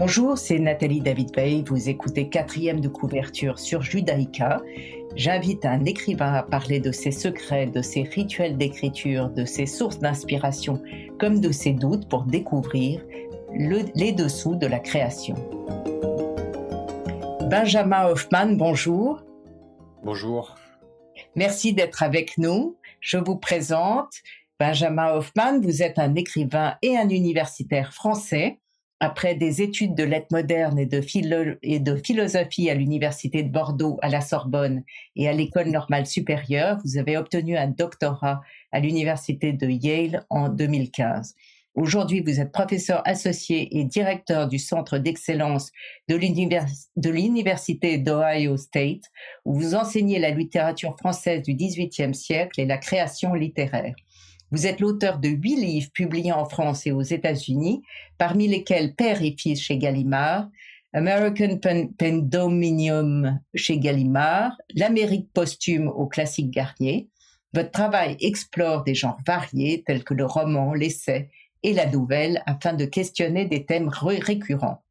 [0.00, 1.62] Bonjour, c'est Nathalie David Veil.
[1.66, 4.62] Vous écoutez quatrième de couverture sur Judaïka.
[5.14, 9.98] J'invite un écrivain à parler de ses secrets, de ses rituels d'écriture, de ses sources
[9.98, 10.80] d'inspiration,
[11.18, 13.04] comme de ses doutes pour découvrir
[13.52, 15.34] les dessous de la création.
[17.50, 19.22] Benjamin Hoffman, bonjour.
[20.02, 20.54] Bonjour.
[21.36, 22.76] Merci d'être avec nous.
[23.00, 24.14] Je vous présente
[24.60, 25.58] Benjamin Hoffman.
[25.62, 28.60] Vous êtes un écrivain et un universitaire français.
[29.00, 31.00] Après des études de lettres modernes et de,
[31.96, 34.82] philosophie à l'Université de Bordeaux, à la Sorbonne
[35.16, 40.50] et à l'École normale supérieure, vous avez obtenu un doctorat à l'Université de Yale en
[40.50, 41.34] 2015.
[41.74, 45.70] Aujourd'hui, vous êtes professeur associé et directeur du Centre d'excellence
[46.08, 46.16] de
[47.10, 49.04] l'Université d'Ohio State,
[49.46, 53.94] où vous enseignez la littérature française du XVIIIe siècle et la création littéraire.
[54.50, 57.82] Vous êtes l'auteur de huit livres publiés en France et aux États-Unis,
[58.18, 60.48] parmi lesquels Père et Fils chez Gallimard,
[60.92, 61.58] American
[61.96, 67.08] Pendominium chez Gallimard, L'Amérique posthume au classique Garnier.
[67.54, 71.30] Votre travail explore des genres variés tels que le roman, l'essai
[71.62, 74.82] et la nouvelle afin de questionner des thèmes récurrents.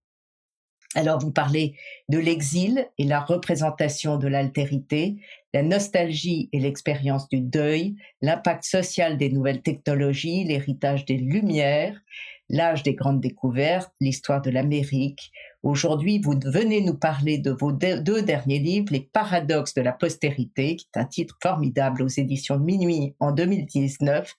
[0.95, 1.75] Alors vous parlez
[2.09, 5.17] de l'exil et la représentation de l'altérité,
[5.53, 12.01] la nostalgie et l'expérience du deuil, l'impact social des nouvelles technologies, l'héritage des Lumières,
[12.49, 15.31] l'âge des grandes découvertes, l'histoire de l'Amérique.
[15.61, 20.75] Aujourd'hui, vous venez nous parler de vos deux derniers livres, Les paradoxes de la postérité,
[20.75, 24.35] qui est un titre formidable aux éditions Minuit en 2019,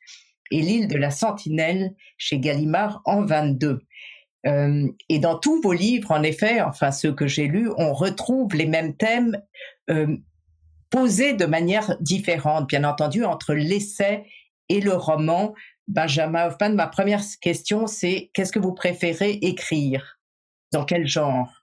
[0.51, 3.81] et L'île de la Sentinelle chez Gallimard en 22.
[4.47, 8.55] Euh, et dans tous vos livres, en effet, enfin ceux que j'ai lus, on retrouve
[8.55, 9.41] les mêmes thèmes
[9.91, 10.17] euh,
[10.89, 14.25] posés de manière différente, bien entendu, entre l'essai
[14.69, 15.55] et le roman.
[15.89, 20.19] Benjamin Hoffman, ma première question, c'est qu'est-ce que vous préférez écrire?
[20.73, 21.60] Dans quel genre?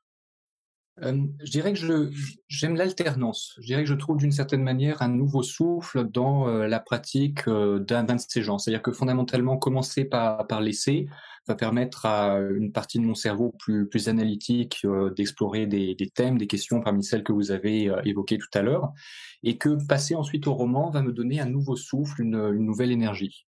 [1.03, 2.11] Euh, je dirais que
[2.47, 3.55] j'aime l'alternance.
[3.61, 8.03] Je dirais que je trouve d'une certaine manière un nouveau souffle dans la pratique d'un
[8.03, 8.59] de ces genres.
[8.59, 11.07] C'est-à-dire que fondamentalement, commencer par, par l'essai,
[11.47, 16.37] va permettre à une partie de mon cerveau plus, plus analytique euh, d'explorer des, thèmes,
[16.37, 18.91] des questions parmi celles que vous avez euh, évoquées tout à l'heure,
[19.43, 23.45] et que passer ensuite au roman va me donner un nouveau souffle, une, nouvelle énergie.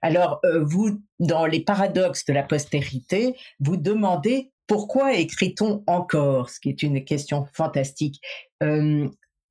[0.00, 6.60] Alors, euh, vous, dans les paradoxes de la postérité, vous demandez pourquoi écrit-on encore, ce
[6.60, 8.20] qui est une question fantastique.
[8.62, 9.08] Euh,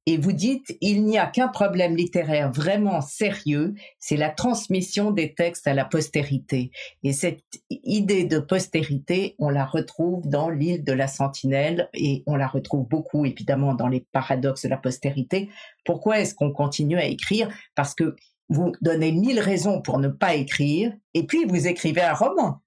[0.07, 5.33] et vous dites, il n'y a qu'un problème littéraire vraiment sérieux, c'est la transmission des
[5.33, 6.69] textes à la postérité.
[7.01, 12.35] Et cette idée de postérité, on la retrouve dans l'île de la Sentinelle et on
[12.35, 15.49] la retrouve beaucoup évidemment dans les paradoxes de la postérité.
[15.85, 17.49] Pourquoi est-ce qu'on continue à écrire?
[17.73, 18.15] Parce que
[18.49, 22.61] vous donnez mille raisons pour ne pas écrire et puis vous écrivez un roman.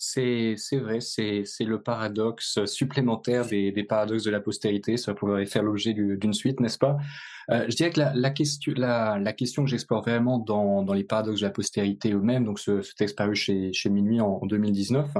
[0.00, 4.96] C'est vrai, c'est le paradoxe supplémentaire des, paradoxes de la postérité.
[4.96, 6.98] Ça pourrait faire l'objet d'une suite, n'est-ce pas?
[7.50, 12.12] Euh, Je dirais que la, question, que j'explore vraiment dans, les paradoxes de la postérité
[12.12, 15.14] eux-mêmes, donc ce, texte paru chez, Minuit en 2019,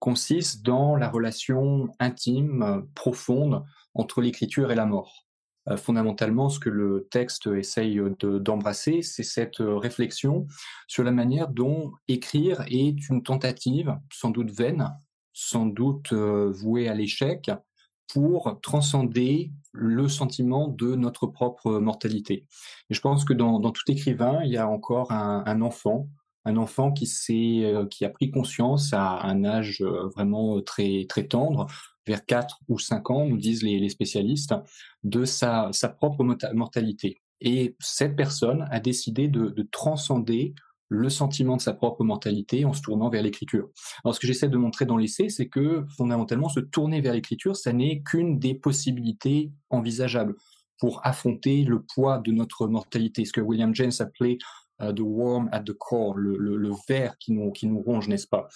[0.00, 3.64] consiste dans la relation intime, profonde
[3.94, 5.27] entre l'écriture et la mort.
[5.70, 10.46] Euh, fondamentalement, ce que le texte essaye d'embrasser, c'est cette euh, réflexion
[10.86, 14.94] sur la manière dont écrire est une tentative, sans doute vaine,
[15.32, 17.50] sans doute euh, vouée à l'échec,
[18.12, 22.46] pour transcender le sentiment de notre propre mortalité.
[22.88, 26.08] Et je pense que dans, dans, tout écrivain, il y a encore un, enfant,
[26.46, 29.82] un enfant qui qui a pris conscience à un âge
[30.14, 31.66] vraiment très très tendre
[32.08, 34.54] vers 4 ou 5 ans, nous disent les, spécialistes,
[35.04, 37.20] de sa, propre mortalité.
[37.40, 40.54] Et cette personne a décidé de, de, transcender
[40.88, 43.68] le sentiment de sa propre mortalité en se tournant vers l'écriture.
[44.02, 47.54] Alors ce que j'essaie de montrer dans l'essai, c'est que fondamentalement, se tourner vers l'écriture,
[47.56, 50.34] ça n'est qu'une des possibilités envisageables
[50.78, 54.38] pour affronter le poids de notre mortalité, ce que William James appelait
[54.80, 58.08] uh, the worm at the core, le, le, le ver qui nous, qui nous ronge,
[58.08, 58.48] n'est-ce pas?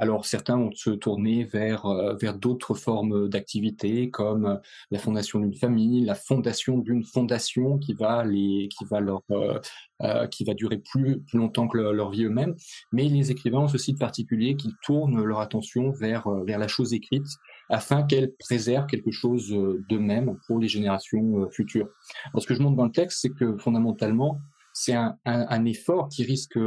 [0.00, 4.56] Alors certains vont se tourner vers euh, vers d'autres formes d'activités comme euh,
[4.90, 10.26] la fondation d'une famille, la fondation d'une fondation qui va les qui va leur euh,
[10.28, 12.54] qui va durer plus plus longtemps que leur, vie eux-mêmes.
[12.92, 16.94] Mais les écrivains ont ceci de particulier qu'ils tournent leur attention vers vers la chose
[16.94, 17.26] écrite
[17.68, 19.50] afin qu'elle préserve quelque chose
[19.88, 21.88] d'eux-mêmes pour les générations futures.
[22.32, 24.38] Alors ce que je montre dans le texte, c'est que fondamentalement
[24.82, 26.58] c'est un, effort qui risque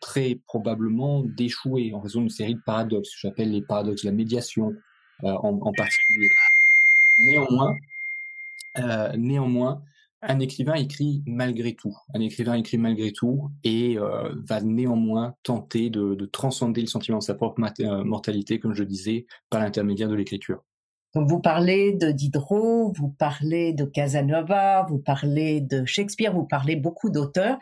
[0.00, 3.12] très probablement d'échouer en raison d'une série de paradoxes.
[3.20, 4.74] J'appelle les paradoxes de la médiation
[5.22, 6.26] euh, en, particulier.
[7.18, 7.76] Néanmoins,
[8.78, 9.80] euh, néanmoins,
[10.20, 11.96] un écrivain écrit malgré tout.
[12.12, 17.18] Un écrivain écrit malgré tout et euh, va néanmoins tenter de, de, transcender le sentiment
[17.18, 17.60] de sa propre
[18.04, 20.60] mortalité, comme je disais, par l'intermédiaire de l'écriture.
[21.14, 26.76] Donc vous parlez de Diderot, vous parlez de Casanova, vous parlez de Shakespeare, vous parlez
[26.76, 27.58] beaucoup d'auteurs.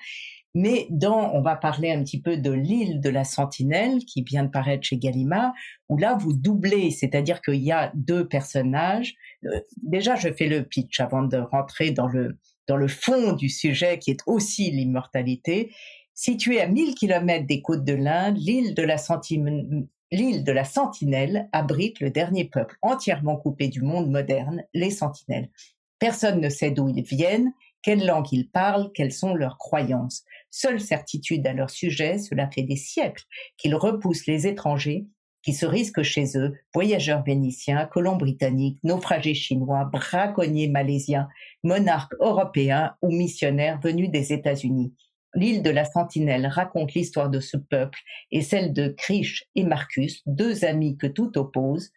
[0.55, 4.45] Mais dans, on va parler un petit peu de l'île de la Sentinelle qui vient
[4.45, 5.53] de paraître chez Gallimard,
[5.89, 9.15] où là vous doublez, c'est-à-dire qu'il y a deux personnages.
[9.45, 13.49] Euh, déjà, je fais le pitch avant de rentrer dans le dans le fond du
[13.49, 15.73] sujet qui est aussi l'immortalité.
[16.15, 20.65] Située à 1000 km des côtes de l'Inde, l'île de la Sentinelle L'île de la
[20.65, 25.51] Sentinelle abrite le dernier peuple entièrement coupé du monde moderne, les Sentinelles.
[25.99, 27.53] Personne ne sait d'où ils viennent,
[27.83, 30.25] quelle langue ils parlent, quelles sont leurs croyances.
[30.51, 33.25] Seule certitude à leur sujet, cela fait des siècles
[33.57, 35.07] qu'ils repoussent les étrangers
[35.43, 41.29] qui se risquent chez eux, voyageurs vénitiens, colons britanniques, naufragés chinois, braconniers malaisiens,
[41.63, 44.95] monarques européens ou missionnaires venus des États-Unis.
[45.35, 47.99] L'île de la Sentinelle raconte l'histoire de ce peuple
[48.31, 51.93] et celle de Krish et Marcus, deux amis que tout oppose,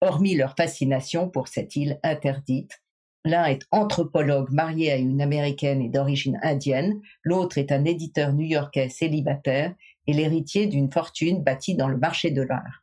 [0.00, 2.80] hormis leur fascination pour cette île interdite.
[3.24, 8.88] L'un est anthropologue marié à une américaine et d'origine indienne, l'autre est un éditeur new-yorkais
[8.88, 9.74] célibataire
[10.06, 12.82] et l'héritier d'une fortune bâtie dans le marché de l'art.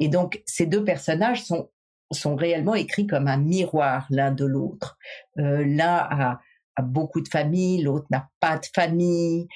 [0.00, 1.70] Et donc, ces deux personnages sont,
[2.10, 4.98] sont réellement écrits comme un miroir l'un de l'autre.
[5.38, 6.40] Euh, l'un a
[6.76, 9.46] a beaucoup de familles, l'autre n'a pas de famille.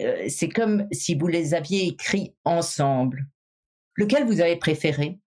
[0.00, 3.26] Euh, c'est comme si vous les aviez écrits ensemble.
[3.96, 5.18] Lequel vous avez préféré?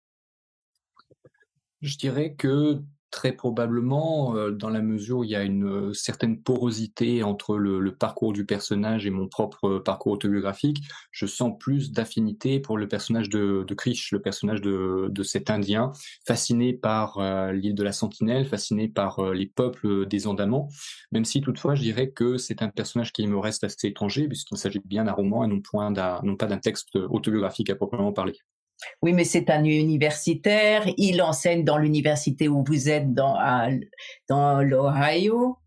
[1.82, 2.82] Je dirais que
[3.14, 7.56] Très probablement, euh, dans la mesure où il y a une euh, certaine porosité entre
[7.56, 10.78] le, parcours du personnage et mon propre parcours autobiographique,
[11.12, 15.92] je sens plus d'affinité pour le personnage de, Krish, le personnage de, cet Indien,
[16.26, 20.68] fasciné par euh, l'île de la Sentinelle, fasciné par les peuples des Andamans,
[21.12, 24.58] même si toutefois je dirais que c'est un personnage qui me reste assez étranger, puisqu'il
[24.58, 25.92] s'agit bien d'un roman et non, point
[26.24, 28.34] non pas d'un texte autobiographique à proprement parler.
[29.02, 30.84] Oui, mais c'est un universitaire.
[30.96, 33.36] Il enseigne dans l'université où vous êtes dans,
[34.28, 35.58] dans l'Ohio.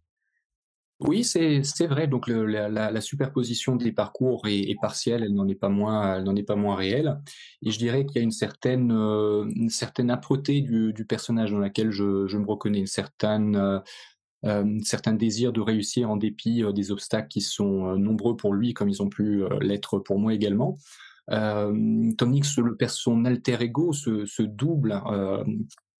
[0.99, 2.07] Oui, c'est vrai.
[2.07, 6.55] Donc la, superposition des parcours est, partielle, elle n'en est pas moins, n'en est pas
[6.55, 7.19] moins réelle.
[7.61, 11.91] Et je dirais qu'il y a une certaine, euh, certaine âpreté du, personnage dans laquelle
[11.91, 12.03] je,
[12.37, 13.79] me reconnais, une certaine, euh,
[14.45, 18.89] euh certain désir de réussir en dépit des obstacles qui sont nombreux pour lui, comme
[18.89, 20.77] ils ont pu l'être pour moi également.
[21.31, 25.43] Euh, le, son alter ego, ce, double euh,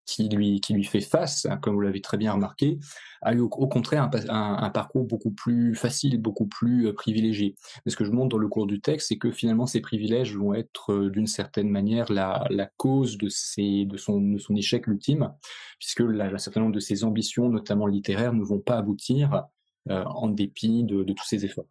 [0.07, 2.79] qui lui, qui lui fait face, comme vous l'avez très bien remarqué,
[3.21, 7.55] a eu au, contraire un, parcours beaucoup plus facile, beaucoup plus euh, privilégié.
[7.85, 10.35] Mais ce que je montre dans le cours du texte, c'est que finalement ces privilèges
[10.35, 14.55] vont être euh, d'une certaine manière la, la cause de, ses, de, son, de son
[14.55, 15.33] échec ultime,
[15.77, 19.43] puisque un certain nombre de ses ambitions, notamment littéraires, ne vont pas aboutir
[19.89, 21.65] euh, en dépit de, de tous ses efforts.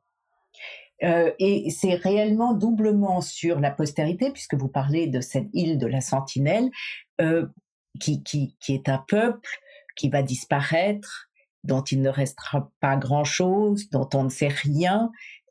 [1.03, 5.87] Euh, et c'est réellement doublement sur la postérité, puisque vous parlez de cette île de
[5.87, 6.71] la Sentinelle,
[7.21, 7.47] euh,
[8.01, 9.51] qui, qui, qui est un peuple
[9.97, 11.29] qui va disparaître,
[11.65, 15.11] dont il ne restera pas grand-chose, dont on ne sait rien.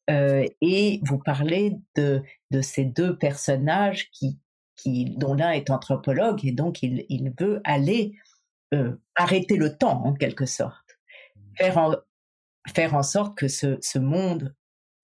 [0.09, 2.21] Euh, et vous parlez de,
[2.51, 4.39] de ces deux personnages qui,
[4.75, 8.13] qui, dont l'un est anthropologue et donc il, il veut aller
[9.15, 10.99] arrêter le temps en quelque sorte,
[11.55, 11.95] faire en,
[12.73, 14.53] faire en sorte que ce, ce monde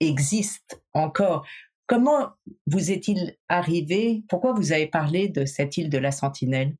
[0.01, 1.45] existe encore.
[1.87, 2.31] Comment
[2.67, 6.75] vous est-il arrivé Pourquoi vous avez parlé de cette île de la Sentinelle?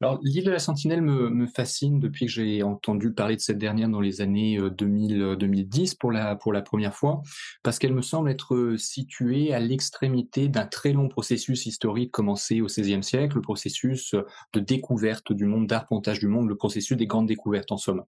[0.00, 3.88] Alors, l'île de la Sentinelle me, fascine depuis que j'ai entendu parler de cette dernière
[3.88, 7.22] dans les années 2000, 2010 euh, pour la, pour la première fois,
[7.64, 12.60] parce qu'elle me semble être euh, située à l'extrémité d'un très long processus historique commencé
[12.60, 14.14] au XVIe siècle, le processus
[14.52, 18.04] de découverte du monde, d'arpentage du monde, le processus des grandes découvertes en somme.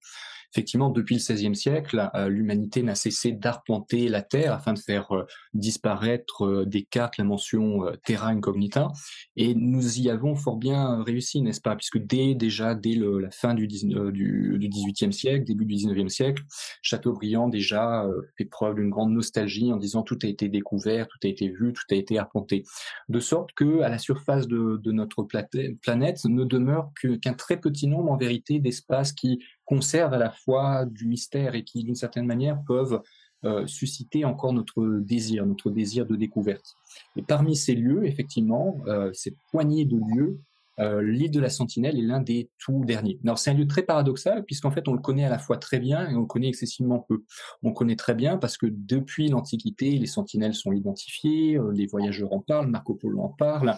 [0.52, 5.14] Effectivement, depuis le XVIe siècle, euh, l'humanité n'a cessé d'arpenter la Terre afin de faire
[5.14, 8.88] euh, disparaître euh, des cartes la mention terra incognita,
[9.37, 13.54] et nous y avons fort bien réussi, n'est-ce pas Puisque dès déjà dès la fin
[13.54, 16.42] du, du, XVIIIe siècle, début du XIXe siècle,
[16.82, 18.06] Chateaubriand déjà
[18.37, 21.72] fait preuve d'une grande nostalgie en disant tout a été découvert, tout a été vu,
[21.72, 22.64] tout a été arpenté,
[23.08, 26.90] de sorte que à la surface de, notre planète ne demeure
[27.22, 31.64] qu'un très petit nombre en vérité d'espaces qui conservent à la fois du mystère et
[31.64, 33.00] qui, d'une certaine manière, peuvent
[33.44, 36.75] euh, susciter encore notre désir, notre désir de découverte.
[37.16, 40.38] Et parmi ces lieux, effectivement, euh, cette poignée de lieux,
[40.80, 43.18] euh, l'île de la Sentinelle est l'un des tout derniers.
[43.25, 45.78] Alors c'est un lieu très paradoxal puisqu'en fait on le connaît à la fois très
[45.78, 47.25] bien et on le connaît excessivement peu.
[47.62, 52.40] On connaît très bien parce que depuis l'Antiquité, les sentinelles sont identifiées, les voyageurs en
[52.40, 53.76] parlent, Marco Polo en parle,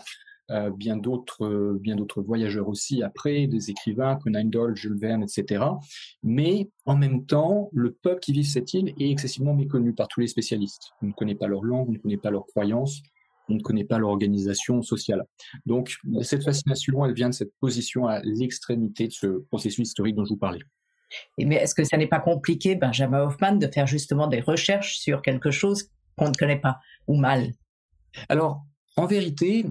[0.50, 5.64] euh, bien d'autres bien d'autres voyageurs aussi après, des écrivains, Conan Doyle, Jules Verne, etc.
[6.22, 10.20] Mais en même temps, le peuple qui vit cette île est excessivement méconnu par tous
[10.20, 10.90] les spécialistes.
[11.00, 13.02] On ne connaît pas leur langue, on ne connaît pas leurs croyances,
[13.48, 15.24] on ne connaît pas leur organisation sociale.
[15.66, 20.24] Donc cette fascination, elle vient de cette position à l'extrémité de ce processus historique dont
[20.24, 20.60] je vous parlais.
[21.38, 25.22] Mais est-ce que ça n'est pas compliqué, Benjamin Hoffman, de faire justement des recherches sur
[25.22, 27.52] quelque chose qu'on ne connaît pas ou mal?
[28.28, 28.64] Alors,
[28.96, 29.64] en vérité,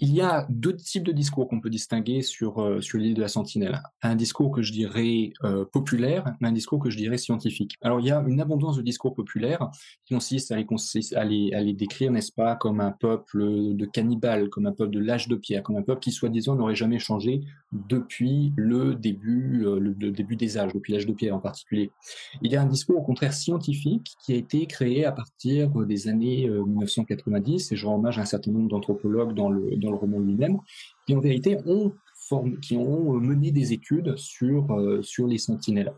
[0.00, 3.20] il y a deux types de discours qu'on peut distinguer sur, euh, sur l'île de
[3.20, 3.82] la Sentinelle.
[4.02, 7.76] Un discours que je dirais euh, populaire, mais un discours que je dirais scientifique.
[7.82, 9.70] Alors il y a une abondance de discours populaires
[10.06, 10.52] qui consistent
[11.16, 15.28] à les, décrire, n'est-ce pas, comme un peuple de cannibales, comme un peuple de l'âge
[15.28, 17.42] de pierre, comme un peuple qui soi-disant n'aurait jamais changé
[17.72, 21.90] depuis le début, euh, le, début des âges, depuis l'âge de pierre en particulier.
[22.40, 26.08] Il y a un discours au contraire scientifique qui a été créé à partir des
[26.08, 30.18] années 1990, et je rends hommage à un certain nombre d'anthropologues dans le le roman
[30.18, 30.58] lui-même,
[31.06, 31.92] qui en vérité ont
[32.62, 35.92] qui ont mené des études sur, euh, sur les sentinelles.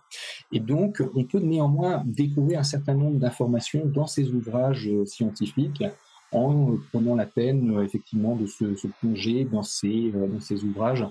[0.52, 5.84] Et donc, on peut néanmoins découvrir un certain nombre d'informations dans ces ouvrages euh, scientifiques
[6.32, 11.04] en prenant la peine, euh, effectivement, de se, plonger dans ces, dans ces ouvrages,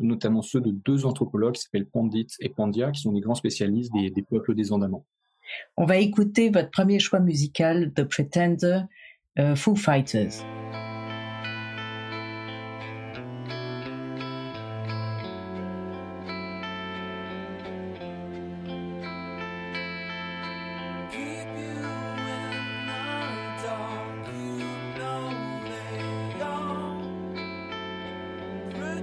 [0.00, 3.92] notamment ceux de deux anthropologues qui s'appellent Pandit et Pandya, qui sont des grands spécialistes
[3.92, 5.04] des, des peuples des Andamans.
[5.76, 8.82] On va écouter votre premier choix musical de Pretender,
[9.56, 10.44] Foo Fighters.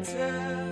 [0.03, 0.70] 却。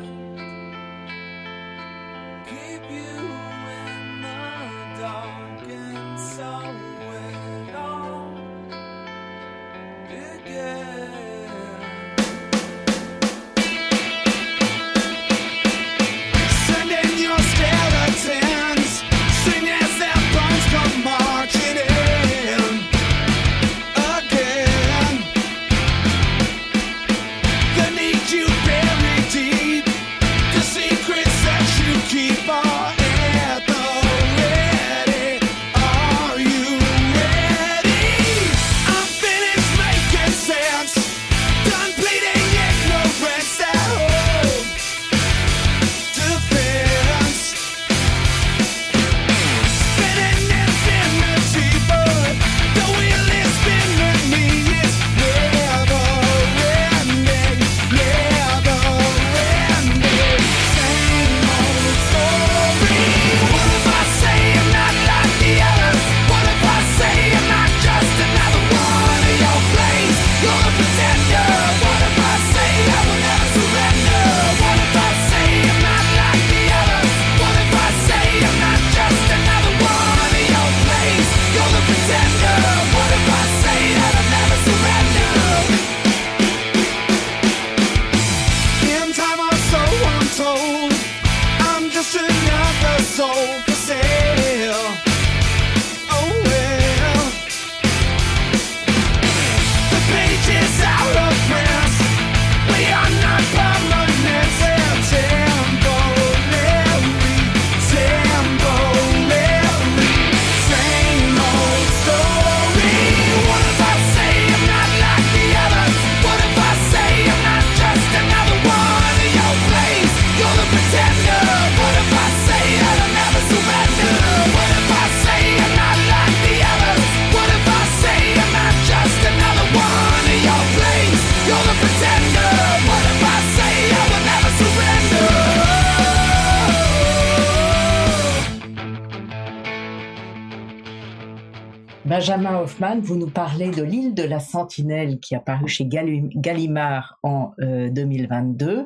[142.19, 147.17] Benjamin Hoffman, vous nous parlez de l'île de la Sentinelle qui a paru chez Gallimard
[147.23, 148.85] en 2022.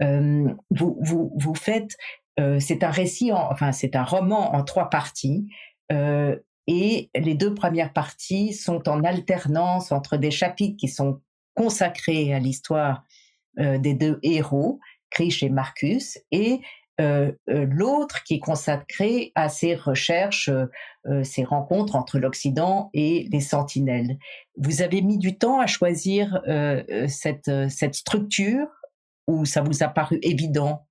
[0.00, 1.96] Euh, euh, vous, faites,
[2.38, 5.48] euh, c'est un récit, enfin c'est un roman en trois parties.
[5.90, 11.20] et les deux premières parties sont en alternance entre des chapitres qui sont
[11.54, 13.02] consacrés à l'histoire
[13.56, 14.78] des deux héros,
[15.10, 16.60] Krish et Marcus, et
[16.98, 20.50] l'autre qui est consacré à ses recherches,
[21.06, 24.18] euh, ses rencontres entre l'Occident et les sentinelles.
[24.56, 26.42] Vous avez mis du temps à choisir
[27.08, 28.66] cette, cette structure
[29.26, 30.88] ou ça vous a paru évident?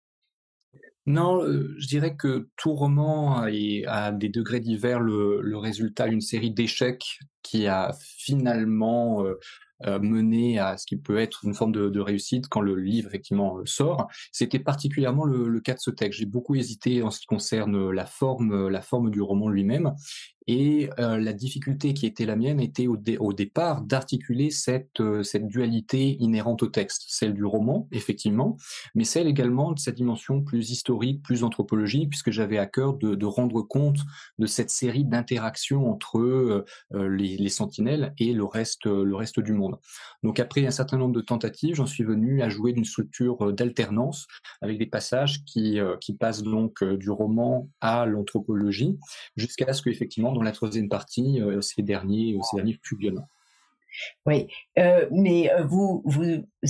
[1.08, 7.20] Non, je dirais que tout roman a, des degrés divers le, résultat d'une série d'échecs
[7.44, 9.40] qui a finalement euh,
[9.86, 13.60] mené à ce qui peut être une forme de, de réussite quand le livre effectivement
[13.66, 14.08] sort.
[14.32, 16.20] C'était particulièrement le, le, cas de ce texte.
[16.20, 19.94] J'ai beaucoup hésité en ce qui concerne la forme, la forme du roman lui-même,
[20.48, 25.48] et euh, la difficulté qui était la mienne était au, départ d'articuler cette, euh, cette
[25.48, 28.58] dualité inhérente au texte, celle du roman, effectivement,
[28.96, 33.26] mais celle également de cette dimension plus historique, plus anthropologique, puisque j'avais à cœur de,
[33.28, 34.00] rendre compte
[34.40, 36.64] de cette série d'interactions entre euh,
[36.94, 38.88] les, les, sentinelles et le reste,
[39.38, 39.78] du monde.
[40.24, 44.28] Donc après un certain nombre de tentatives, j'en suis venu à jouer d'une structure d'alternance
[44.62, 45.80] avec des passages qui,
[46.18, 48.98] passent donc du roman à l'anthropologie,
[49.36, 53.28] jusqu'à ce qu'effectivement dans la troisième partie, euh, ces derniers, euh, ces derniers plus violents.
[54.26, 56.04] Oui, euh, mais vous,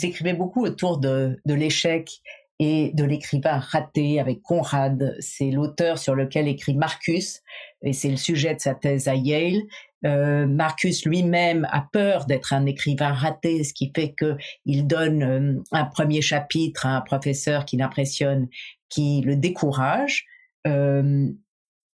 [0.02, 2.22] écrivez beaucoup autour de, l'échec
[2.60, 5.16] et de l'écrivain raté avec Conrad.
[5.20, 7.42] C'est l'auteur sur lequel écrit Marcus,
[7.82, 9.64] et c'est le sujet de sa thèse à Yale.
[10.04, 15.86] Marcus lui-même a peur d'être un écrivain raté, ce qui fait que il donne un
[15.86, 18.48] premier chapitre à un professeur qui l'impressionne,
[18.90, 20.26] qui le décourage.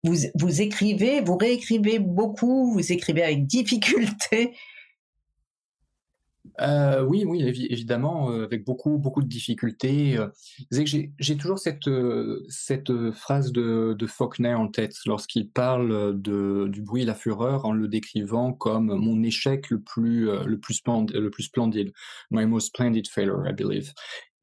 [0.04, 4.54] Vous, écrivez, vous réécrivez beaucoup, vous écrivez avec difficulté.
[6.62, 10.18] Euh, oui, oui, évidemment, euh, avec beaucoup, beaucoup de difficultés.
[10.18, 10.28] Euh,
[10.72, 17.16] j'ai toujours cette, euh, phrase de, Faulkner en tête lorsqu'il parle du bruit et la
[17.16, 21.92] fureur en le décrivant comme mon échec le plus, le plus, splendide, le plus splendide.
[22.30, 23.94] My most splendid failure, I believe.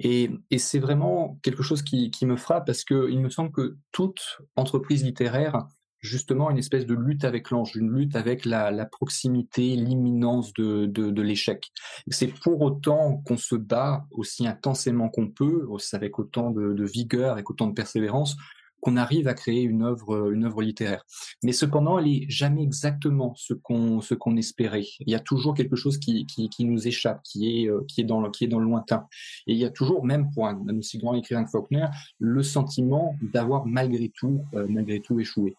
[0.00, 3.76] Et, et c'est vraiment quelque chose qui, qui me frappe parce qu'il me semble que
[3.92, 5.66] toute entreprise littéraire
[6.00, 10.86] justement une espèce de lutte avec l'ange, une lutte avec la, la proximité, l'imminence de,
[10.86, 11.70] de, de l'échec.
[12.08, 17.32] C'est pour autant qu'on se bat aussi intensément qu'on peut, avec autant de, de, vigueur,
[17.32, 18.36] avec autant de persévérance,
[18.80, 21.04] qu'on arrive à créer une œuvre, une œuvre littéraire.
[21.42, 24.86] Mais cependant, elle est jamais exactement ce qu'on ce espérait.
[25.00, 28.00] Il y a toujours quelque chose qui, qui, qui nous échappe, qui est euh, qui
[28.00, 29.06] est dans le qui est dans le lointain.
[29.46, 31.86] Et il y a toujours, même pour un, aussi grand écrivain que Faulkner,
[32.18, 35.56] le sentiment d'avoir malgré tout euh, malgré tout échoué.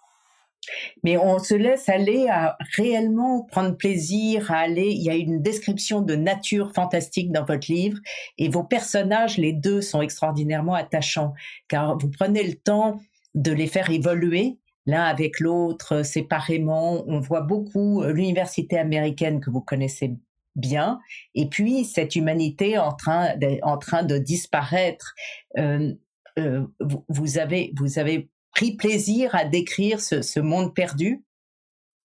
[1.04, 4.92] Mais on se laisse aller à réellement prendre plaisir, à aller.
[4.92, 7.98] Il y a une description de nature fantastique dans votre livre
[8.38, 11.34] et vos personnages, les deux, sont extraordinairement attachants
[11.68, 13.00] car vous prenez le temps
[13.36, 17.04] de les faire évoluer l'un avec l'autre séparément.
[17.08, 20.16] On voit beaucoup euh, l'université américaine que vous connaissez
[20.56, 21.00] bien,
[21.34, 25.14] et puis cette humanité en train de, disparaître.
[25.58, 25.94] Euh,
[26.40, 31.24] euh, vous, avez pris plaisir à décrire ce, monde perdu?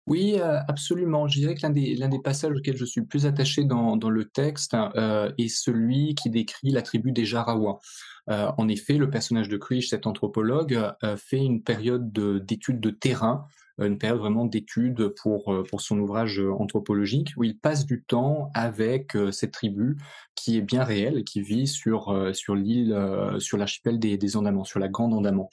[0.06, 1.26] Oui, euh, absolument.
[1.26, 1.70] Je dirais que l'un
[2.08, 6.70] des, passages auxquels je suis plus attaché dans, le texte euh, est celui qui décrit
[6.70, 7.80] la tribu des Jarawa.
[8.28, 12.12] Euh, en effet, le personnage de Krish, cet anthropologue, euh, fait une période
[12.44, 13.46] d'études de, terrain,
[13.80, 18.50] euh, une période vraiment d'études pour, pour son ouvrage anthropologique, où il passe du temps
[18.54, 19.96] avec cette tribu
[20.34, 22.96] qui est bien réelle, qui vit sur, sur l'île,
[23.38, 25.46] sur l'archipel des, des Andamans, sur la Grande Andaman.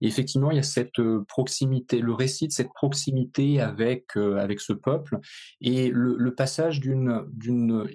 [0.00, 4.72] Et effectivement, il y a cette proximité, le récit de cette proximité avec, avec ce
[4.72, 5.18] peuple,
[5.60, 7.86] et le, le passage d'une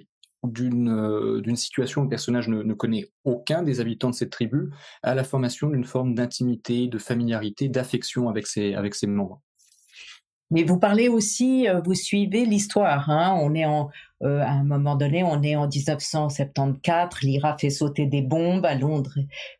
[0.42, 4.70] d'une d'une situation où le personnage ne, connaît aucun des habitants de cette tribu
[5.02, 9.40] à la formation d'une forme d'intimité, de familiarité, d'affection avec ses avec ses membres.
[10.50, 13.08] Mais vous parlez aussi, vous suivez l'histoire.
[13.08, 13.88] Hein on est en,
[14.24, 18.76] euh, à un moment donné, on est en 1974, l'IRA fait sauter des bombes à
[18.76, 19.18] Londres,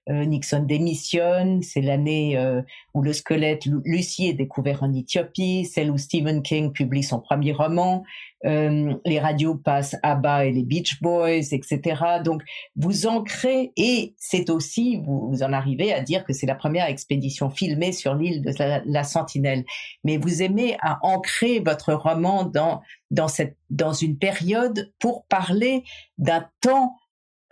[0.08, 2.62] euh, Nixon démissionne, c'est l'année euh,
[2.94, 7.52] où le squelette Lucie est découvert en Éthiopie, celle où Stephen King publie son premier
[7.52, 8.04] roman,
[8.44, 11.80] euh, les radios passent ABBA et les Beach Boys, etc.
[12.24, 12.42] Donc
[12.76, 16.86] vous ancrez, et c'est aussi, vous, vous, en arrivez à dire que c'est la première
[16.86, 19.64] expédition filmée sur l'île de la, Sentinelle,
[20.04, 25.84] mais vous aimez à ancrer votre roman dans dans, cette, dans une période pour parler
[26.18, 26.96] d'un temps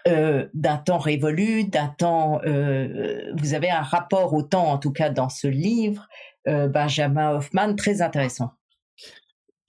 [0.09, 2.41] euh, d'un temps révolu, d'un temps.
[2.47, 6.09] Euh, vous avez un rapport au temps, en tout cas dans ce livre,
[6.47, 8.53] Benjamin Hoffman, très intéressant.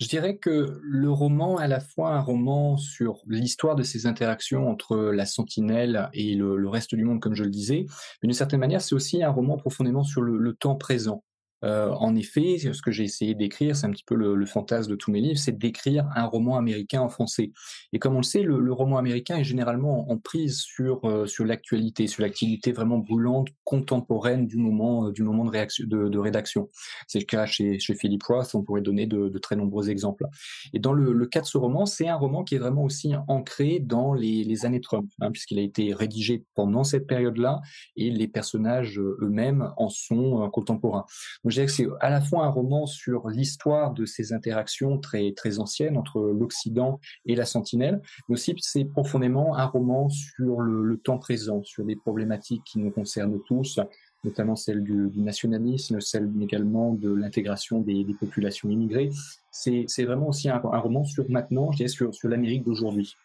[0.02, 4.68] Je dirais que le roman à la fois un roman sur l'histoire de ces interactions
[4.68, 7.86] entre la sentinelle et le, reste du monde, comme je le disais,
[8.22, 11.24] mais d'une certaine manière, c'est aussi un roman profondément sur le temps présent.
[11.64, 14.96] Euh, en effet, ce que j'ai essayé d'écrire, c'est un petit peu le, fantasme de
[14.96, 17.52] tous mes livres, c'est d'écrire un roman américain en français.
[17.94, 21.46] Et comme on le sait, le, roman américain est généralement en prise sur euh, sur
[21.46, 26.70] l'actualité, sur l'activité vraiment brûlante, contemporaine du moment euh, du moment de, réaction, de, rédaction.
[27.08, 30.26] C'est le cas chez, chez Philip Roth, on pourrait donner de, très nombreux exemples.
[30.74, 33.14] Et dans le, le cas de ce roman, c'est un roman qui est vraiment aussi
[33.28, 37.62] ancré dans les, années Trump, hein, puisqu'il a été rédigé pendant cette période-là,
[37.96, 41.06] et les personnages eux-mêmes en sont contemporains.
[41.52, 45.34] Je dirais que c'est à la fois un roman sur l'histoire de ces interactions très,
[45.34, 50.98] très anciennes entre l'Occident et la Sentinelle, mais aussi c'est profondément un roman sur le,
[50.98, 53.80] temps présent, sur des problématiques qui nous concernent tous,
[54.24, 59.10] notamment celle du, nationalisme, celle également de l'intégration des, populations immigrées.
[59.52, 63.16] C'est vraiment aussi un, roman sur maintenant, je dirais, sur, sur l'Amérique d'aujourd'hui.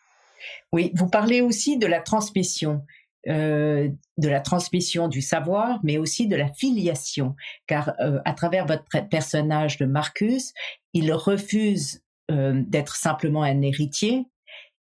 [0.72, 2.82] Oui, vous parlez aussi de la transmission.
[3.28, 7.34] Euh, de la transmission du savoir, mais aussi de la filiation,
[7.66, 10.54] car euh, à travers votre personnage de Marcus,
[10.94, 14.26] il refuse euh, d'être simplement un héritier,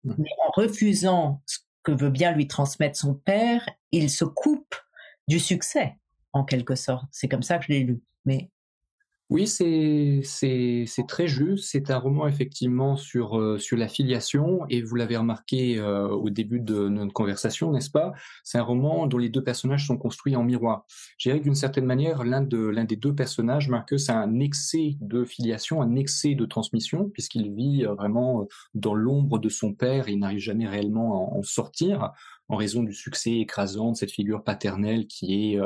[0.03, 0.13] mmh.
[0.17, 4.75] mais en refusant ce que veut bien lui transmettre son père, il se coupe
[5.27, 5.95] du succès,
[6.31, 7.05] en quelque sorte.
[7.11, 8.01] C'est comme ça que je l'ai lu.
[8.25, 8.49] Mais
[9.33, 11.71] oui, c'est très juste.
[11.71, 16.59] C'est un roman effectivement sur euh, la filiation et vous l'avez remarqué euh, au début
[16.59, 18.13] de notre conversation, n'est-ce pas?
[18.43, 20.85] C'est un roman dont les deux personnages sont construits en miroir.
[21.17, 24.97] Je dirais d'une certaine manière, l'un de l'un des deux personnages, Marcus, a un excès
[25.01, 30.09] de filiation, un excès de transmission puisqu'il vit euh, vraiment dans l'ombre de son père
[30.09, 32.11] et n'arrive jamais réellement à en sortir
[32.49, 35.59] en raison du succès écrasant de cette figure paternelle qui est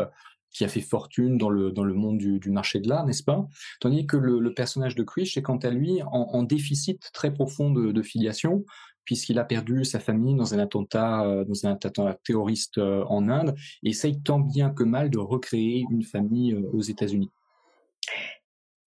[0.52, 3.24] qui a fait fortune dans le, dans le monde du, du marché de l'art, n'est-ce
[3.24, 3.48] pas?
[3.80, 7.92] Tandis que le, personnage de Krish est quant à lui en, déficit très profond de,
[7.92, 8.66] de filiation,
[9.08, 13.30] puisqu'il a perdu sa famille dans un attentat, euh, dans un attentat terroriste euh, en
[13.30, 17.32] Inde, et essaye tant bien que mal de recréer une famille euh, aux États-Unis.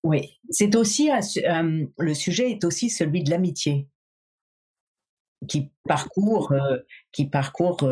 [0.05, 1.11] Oui, c'est aussi
[1.99, 3.87] le sujet est aussi celui de l'amitié
[5.47, 6.55] qui parcourt
[7.13, 7.87] qui parcourt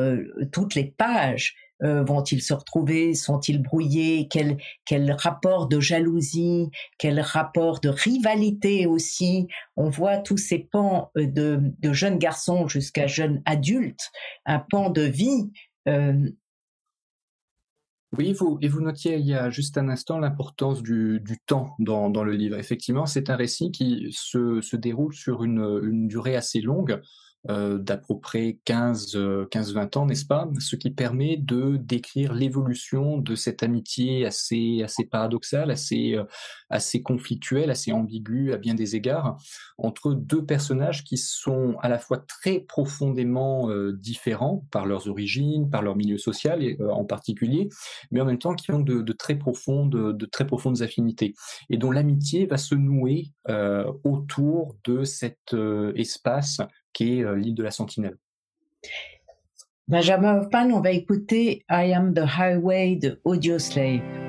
[0.51, 3.15] toutes les pages euh, vont-ils se retrouver?
[3.15, 4.29] Sont-ils brouillés?
[4.29, 6.71] Quel, quel rapport de jalousie?
[6.99, 9.49] Quel rapport de rivalité aussi?
[9.77, 14.11] On voit tous ces pans euh, de, de jeunes garçons jusqu'à jeunes adultes,
[14.47, 15.51] un pan de vie.
[15.89, 16.31] Euh...
[18.17, 21.75] Oui, vous, et vous notiez il y a juste un instant l'importance du, du temps
[21.79, 22.57] dans, dans, le livre.
[22.57, 27.03] Effectivement, c'est un récit qui se, se déroule sur une, une durée assez longue
[27.45, 30.49] d'à peu près 15-20 euh, ans, n'est-ce pas?
[30.59, 36.25] Ce qui permet de décrire l'évolution de cette amitié assez, assez paradoxale, assez, euh,
[36.69, 39.39] assez conflictuelle, assez ambiguë à bien des égards,
[39.79, 45.83] entre deux personnages qui sont à la fois très profondément différents par leurs origines, par
[45.83, 47.69] leur milieu social en particulier,
[48.11, 51.35] mais en même temps qui ont de, très, profondes, de très profondes affinités
[51.71, 53.33] et dont l'amitié va se nouer
[54.05, 55.55] autour de cet
[55.95, 56.61] espace
[56.93, 58.17] qui est euh, l'île de la Sentinelle.
[59.89, 64.28] Benjamin Hoffman, on va écouter I Am the Highway de Audio Slave.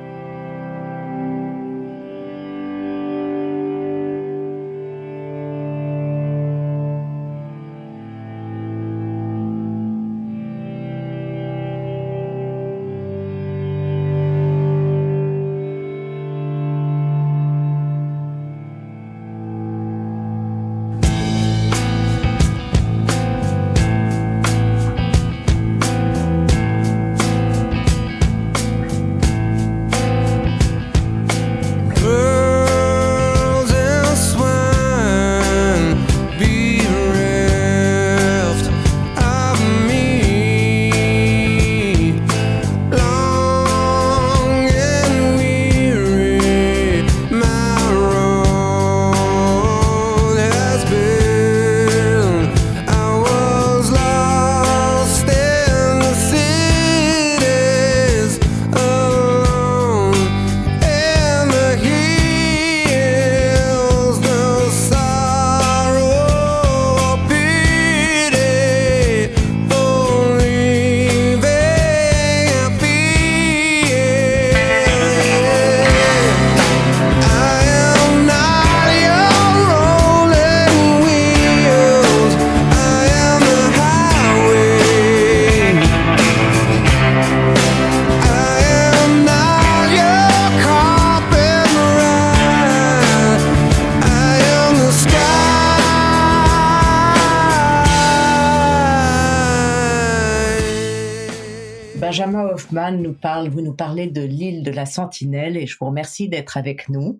[102.27, 106.57] Nous parle, vous nous parlez de l'île de la Sentinelle et je vous remercie d'être
[106.57, 107.17] avec nous.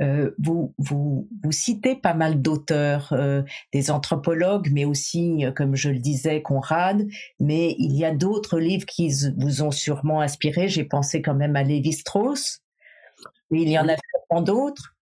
[0.00, 5.74] Euh, vous, vous, vous citez pas mal d'auteurs, euh, des anthropologues, mais aussi, euh, comme
[5.74, 7.06] je le disais, Conrad.
[7.40, 10.68] Mais il y a d'autres livres qui vous ont sûrement inspiré.
[10.68, 12.60] J'ai pensé quand même à Lévi-Strauss.
[13.50, 14.97] Mais il y en a d'autres.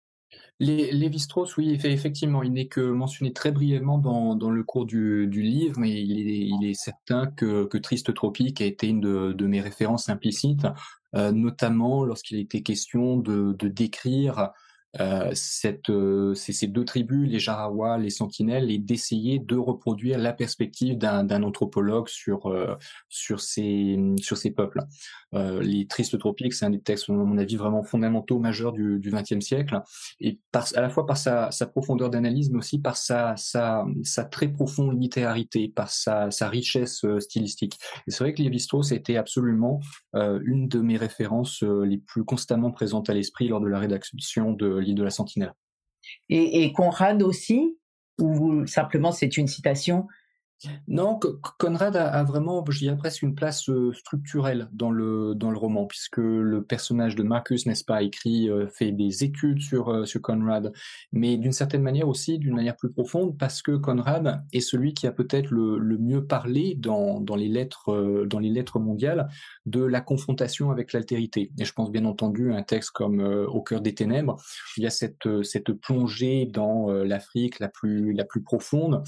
[0.59, 5.93] Lévi-Strauss, oui, effectivement, il n'est que mentionné très brièvement dans, le cours du, livre, mais
[5.93, 10.67] il est, certain que, Triste Tropique a été une de, mes références implicites
[11.13, 14.53] notamment lorsqu'il était question de décrire
[15.01, 20.33] euh, cette, euh, ces deux tribus, les Jarawa, les Sentinelles, et d'essayer de reproduire la
[20.33, 22.75] perspective d'un anthropologue sur euh,
[23.09, 24.83] sur ces sur ces peuples.
[25.33, 29.45] les Tristes tropiques, c'est un des textes, à mon avis, vraiment fondamentaux, majeurs du XXe
[29.45, 29.81] siècle,
[30.21, 33.85] et à la fois par sa, profondeur d'analyse, mais aussi par sa, sa,
[34.31, 37.79] très profonde littérarité, par sa, sa richesse stylistique.
[38.09, 39.81] C'est vrai que Lévi-Strauss été absolument
[40.15, 44.86] une de mes références les plus constamment présentes à l'esprit lors de la rédaction de
[44.95, 45.55] de la Sentinelle.
[46.29, 47.79] Et, Conrad aussi
[48.21, 50.07] Ou simplement c'est une citation
[50.89, 51.19] non,
[51.59, 55.87] Conrad a, vraiment, je dirais presque une place euh, structurelle dans le dans le roman,
[55.87, 60.23] puisque le personnage de Marcus, n'est-ce pas, écrit, euh, fait des études sur euh, sur
[60.23, 60.73] Conrad,
[61.13, 65.07] mais d'une certaine manière aussi, d'une manière plus profonde, parce que Conrad est celui qui
[65.07, 69.29] a peut-être le, le mieux parlé dans dans les lettres dans les lettres mondiales
[69.67, 71.53] de la confrontation avec l'altérité.
[71.59, 74.37] Et je pense bien entendu à un texte comme Au cœur des ténèbres,
[74.79, 79.03] il y a cette cette plongée dans l'Afrique la plus la plus profonde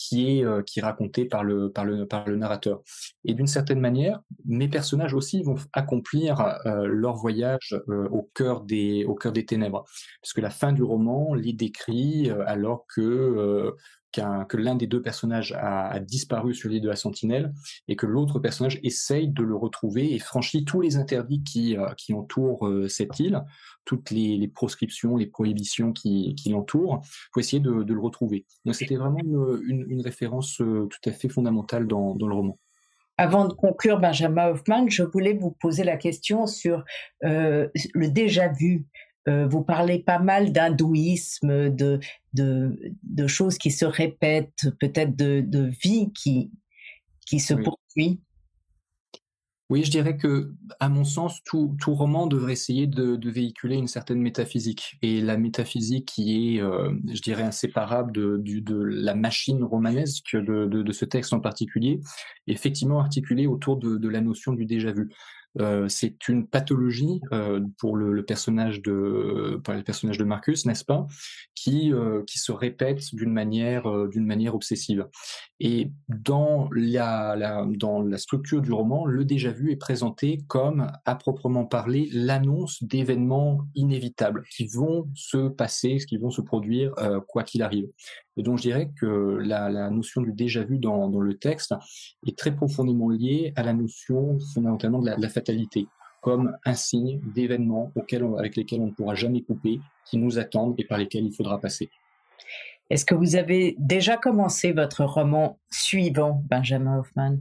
[0.00, 2.80] qui est euh, qui raconté par le par le par le narrateur.
[3.24, 8.62] Et d'une certaine manière, mes personnages aussi vont accomplir euh, leur voyage euh, au cœur
[8.62, 9.84] des au cœur des ténèbres,
[10.22, 13.74] parce que la fin du roman les décrit alors que
[14.12, 17.52] que l'un des deux personnages a, disparu sur l'île de la Sentinelle
[17.88, 21.86] et que l'autre personnage essaye de le retrouver et franchit tous les interdits qui, euh,
[22.12, 23.42] entourent euh, cette île,
[23.84, 27.00] toutes les, proscriptions, les prohibitions qui, l'entourent,
[27.32, 28.46] pour essayer de, le retrouver.
[28.64, 32.58] Donc c'était vraiment une, référence euh, tout à fait fondamentale dans le roman.
[33.18, 36.84] Avant de conclure, Benjamin Hoffman, je voulais vous poser la question sur
[37.22, 38.86] le déjà vu.
[39.28, 42.00] Euh, vous parlez pas mal d'hindouisme, de,
[42.32, 46.50] de, choses qui se répètent, peut-être de, de vie qui,
[47.26, 48.20] qui se poursuit.
[49.70, 53.76] Oui, je dirais que, à mon sens, tout, tout roman devrait essayer de, de, véhiculer
[53.76, 54.98] une certaine métaphysique.
[55.00, 60.66] Et la métaphysique qui est, euh, je dirais, inséparable de, de, la machine romanesque de,
[60.66, 62.00] de, ce texte en particulier,
[62.48, 65.08] effectivement articulée autour de, la notion du déjà vu.
[65.58, 70.84] Euh, c'est une pathologie euh, pour le, personnage de pour le personnage de Marcus, n'est-ce
[70.84, 71.06] pas,
[71.60, 75.06] qui euh, qui se répète d'une manière d'une manière obsessive.
[75.58, 77.36] Et dans la,
[78.16, 84.44] structure du roman, le déjà vu est présenté comme à proprement parler l'annonce d'événements inévitables
[84.56, 86.94] qui vont se passer, qui vont se produire
[87.28, 87.88] quoi qu'il arrive.
[88.36, 91.74] Et donc je dirais que la, notion du déjà vu dans, le texte
[92.26, 95.88] est très profondément liée à la notion fondamentalement de la fatalité
[96.20, 97.92] comme un signe d'événements
[98.38, 101.60] avec lesquels on ne pourra jamais couper, qui nous attendent et par lesquels il faudra
[101.60, 101.90] passer.
[102.90, 107.38] Est-ce que vous avez déjà commencé votre roman suivant, Benjamin Hoffman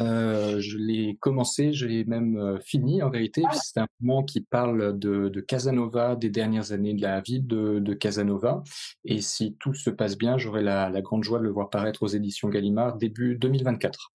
[0.00, 3.42] euh, je l'ai commencé, je l'ai même euh, fini en réalité.
[3.44, 3.52] Ah.
[3.52, 7.80] C'est un roman qui parle de, de, Casanova, des dernières années de la vie de,
[7.80, 8.62] de Casanova.
[9.04, 12.04] Et si tout se passe bien, j'aurai la, la, grande joie de le voir paraître
[12.04, 14.12] aux éditions Gallimard début 2024.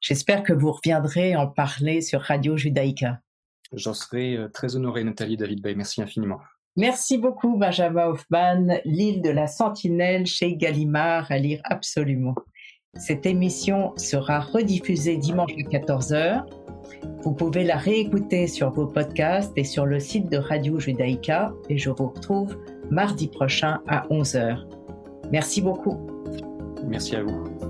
[0.00, 3.20] J'espère que vous reviendrez en parler sur Radio Judaïka.
[3.72, 5.74] J'en serai euh, très honoré, Nathalie David Bay.
[5.74, 6.40] Merci infiniment.
[6.76, 8.80] Merci beaucoup, Benjamin Hoffman.
[8.84, 12.34] L'île de la Sentinelle chez Gallimard à lire absolument.
[12.94, 16.44] Cette émission sera rediffusée dimanche à 14h.
[17.22, 21.78] Vous pouvez la réécouter sur vos podcasts et sur le site de Radio Judaïka et
[21.78, 22.56] je vous retrouve
[22.90, 24.66] mardi prochain à 11h.
[25.30, 25.98] Merci beaucoup.
[26.86, 27.69] Merci à vous.